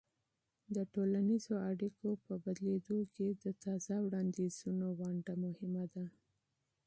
[0.75, 3.97] د ټولنیزو اړیکو په بدلیدو کې د تازه
[4.81, 6.05] نظریو ونډه مهمه ده.